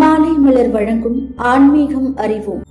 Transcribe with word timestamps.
மாலை 0.00 0.30
மலர் 0.32 0.70
வழங்கும் 0.70 1.34
ஆன்மீகம் 1.36 2.16
அறிவோம். 2.16 2.62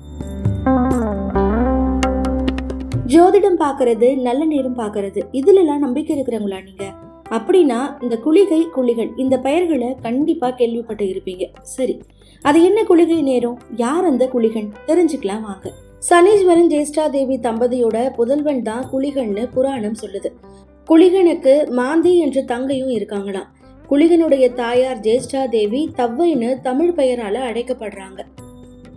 ஜோதிடம் 3.05 3.57
பார்க்கறது 3.59 4.21
நல்ல 4.21 4.45
நேரம் 4.45 4.77
பாக்குறது 4.77 5.21
இதுல 5.31 5.53
எல்லாம் 5.53 5.79
நம்பிக்கை 5.79 6.13
இருக்கிறவங்களா 6.17 6.59
நீங்க? 6.63 6.85
அப்படின்னா 7.29 8.03
இந்த 8.03 8.17
குளிகை 8.17 8.69
குளிகள் 8.69 9.11
இந்த 9.15 9.39
பெயர்களை 9.39 9.95
கண்டிப்பா 10.01 10.51
கேள்விப்பட்டு 10.51 11.05
இருப்பீங்க. 11.05 11.47
சரி 11.61 12.01
அது 12.41 12.63
என்ன 12.63 12.83
குளிகை 12.83 13.21
நேரம்? 13.21 13.57
யார் 13.75 14.05
அந்த 14.05 14.29
குளிகன்? 14.33 14.71
தெரிஞ்சுக்கலாம் 14.87 15.41
வாங்க. 15.41 15.71
சனீஸ்வரன் 16.09 16.71
ஜேஷ்டா 16.75 17.09
தேவி 17.09 17.37
தம்பதியோட 17.37 18.09
புதல்வன் 18.15 18.61
தான் 18.61 18.85
குளிகன்னு 18.93 19.47
புராணம் 19.53 19.99
சொல்லுது. 20.01 20.31
குளிகனுக்கு 20.89 21.69
மாந்தி 21.69 22.17
என்ற 22.17 22.41
தங்கையும் 22.41 22.89
இருக்காங்களாம். 22.89 23.49
குளிகனுடைய 23.91 24.53
தாயார் 24.53 24.99
ஜேஷ்டா 24.99 25.49
தேவி 25.49 25.91
தவ்வைன்னு 25.97 26.61
தமிழ் 26.61 26.93
பெயரால 26.97 27.39
அழைக்கப்படுறாங்க. 27.49 28.19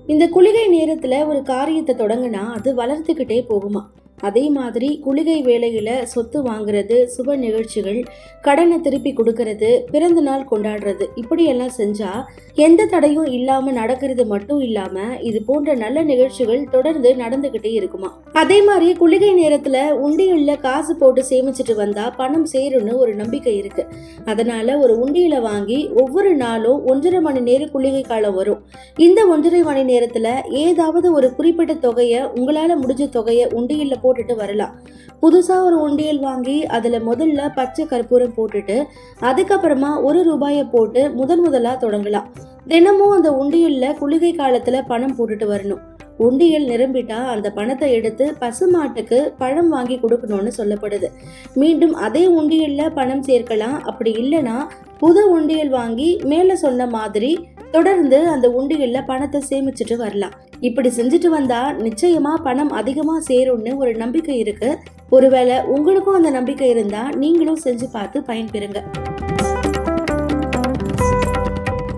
இந்த 0.07 0.29
குளிகை 0.29 0.67
நேரத்துல 0.69 1.27
ஒரு 1.27 1.43
காரியத்தை 1.43 1.95
தொடங்கினா 1.95 2.43
அது 2.53 2.75
வளர்த்துக்கிட்டே 2.77 3.45
போகுமா? 3.49 3.83
அதே 4.25 4.45
மாதிரி 4.49 4.89
குளிகை 5.05 5.39
வேலையில் 5.43 5.93
சொத்து 6.07 6.39
வாங்குறது 6.43 6.97
சுப 7.15 7.37
நிகழ்ச்சிகள் 7.37 8.01
கடனை 8.41 8.77
திருப்பி 8.81 9.11
கொடுக்கறது 9.13 9.71
பிறந்த 9.91 10.21
நாள் 10.21 10.49
கொண்டாடுறது 10.51 11.05
இப்படியெல்லாம் 11.15 11.75
செஞ்சா 11.79 12.11
எந்த 12.55 12.85
தடையும் 12.85 13.29
இல்லாம 13.37 13.73
நடக்கிறது 13.73 14.25
மட்டும் 14.27 14.61
இல்லாம 14.61 14.97
இது 15.21 15.39
போன்ற 15.43 15.75
நல்ல 15.75 16.03
நிகழ்ச்சிகள் 16.03 16.63
தொடர்ந்து 16.71 17.11
நடந்துகிட்டே 17.15 17.73
இருக்குமா? 17.73 18.11
அதே 18.33 18.59
மாதிரி 18.63 18.89
குளிகை 18.95 19.31
நேரத்துல 19.35 19.79
உண்டியல்ல 20.07 20.53
காசு 20.61 20.93
போட்டு 20.97 21.23
சேமிச்சிட்டு 21.31 21.75
வந்தா 21.75 22.05
பணம் 22.11 22.47
சேரும்னு 22.53 22.95
ஒரு 22.97 23.15
நம்பிக்கை 23.15 23.55
இருக்கு. 23.57 23.85
அதனால 24.25 24.79
ஒரு 24.79 24.95
உண்டியில் 24.99 25.41
வாங்கி 25.41 25.81
ஒவ்வொரு 26.03 26.33
நாளும் 26.35 26.81
ஒன்றரை 26.87 27.21
மணி 27.21 27.41
நேரம் 27.41 27.73
குளிகை 27.75 28.03
காலம் 28.03 28.35
வரும். 28.35 28.63
இந்த 28.99 29.21
ஒன்றரை 29.27 29.63
மணி 29.63 29.83
நேரத்துல 29.93 30.29
ஏதாவது 30.65 31.11
ஒரு 31.13 31.29
குறிப்பிட்ட 31.35 31.75
தொகையை 31.87 32.21
உங்களால 32.37 32.73
முடிஞ்ச 32.83 33.09
தொகையை 33.09 33.47
உண்டியல்ல 33.59 33.97
போட்டுட்டு 34.15 34.37
வரலாம். 34.37 34.75
புதுசா 35.23 35.57
ஒரு 35.65 35.81
உண்டியல் 35.81 36.19
வாங்கி 36.19 36.67
அதில் 36.67 37.07
முதல்ல 37.07 37.49
பச்சை 37.55 37.87
கற்பூரம் 37.87 38.35
போட்டுட்டு 38.37 38.85
அதுக்கப்புறமா 39.21 40.03
ஒரு 40.03 40.23
ரூபாயை 40.23 40.65
போட்டு 40.65 41.11
முதன் 41.11 41.41
முதலா 41.41 41.77
தொடங்கலாம். 41.77 42.29
தினமும் 42.67 43.11
அந்த 43.11 43.31
உண்டியல்ல 43.31 43.95
குளிகை 43.99 44.33
காலத்தில் 44.33 44.87
பணம் 44.87 45.17
போட்டுட்டு 45.17 45.47
வரணும். 45.55 45.83
உண்டியல் 46.19 46.65
நிரம்பிட்டா 46.65 47.17
அந்த 47.35 47.51
பணத்தை 47.51 47.93
எடுத்து 47.93 48.35
பசுமாட்டுக்கு 48.41 49.33
பழம் 49.39 49.69
வாங்கி 49.69 49.97
கொடுக்கணும்னு 49.97 50.51
சொல்லப்படுது. 50.59 51.09
மீண்டும் 51.55 51.95
அதே 51.95 52.27
உண்டியல்ல 52.27 52.91
பணம் 52.95 53.23
சேர்க்கலாம். 53.23 53.81
அப்படி 53.81 54.13
இல்லைன்னா 54.13 54.57
புது 54.99 55.31
உண்டியல் 55.31 55.69
வாங்கி 55.69 56.21
மேலே 56.25 56.55
சொன்ன 56.55 56.87
மாதிரி 56.87 57.49
தொடர்ந்து 57.75 58.19
அந்த 58.29 58.47
உண்டிகளில் 58.49 59.07
பணத்தை 59.07 59.39
சேமிச்சுட்டு 59.51 59.97
வரலாம். 59.97 60.35
இப்படி 60.61 60.89
செஞ்சுட்டு 60.89 61.29
வந்தா 61.29 61.61
நிச்சயமா 61.87 62.33
பணம் 62.43 62.71
அதிகமா 62.71 63.15
சேரும்னு 63.29 63.73
ஒரு 63.77 63.93
நம்பிக்கை 63.97 64.39
இருக்கு. 64.39 64.79
ஒருவேளை 65.11 65.57
உங்களுக்கும் 65.75 66.15
அந்த 66.15 66.31
நம்பிக்கை 66.31 66.69
இருந்தா 66.69 67.03
நீங்களும் 67.23 67.59
செஞ்சு 67.65 67.89
பார்த்து 67.93 68.21
பயன்பெறுங்க. 68.21 68.81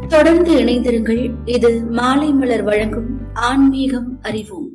தொடர்ந்து 0.08 0.52
இணைந்திருங்கள். 0.54 1.22
இது 1.44 1.70
மாலை 1.98 2.32
மலர் 2.32 2.62
வழங்கும் 2.62 3.10
ஆன்மீகம் 3.34 4.10
அறிவோம். 4.22 4.65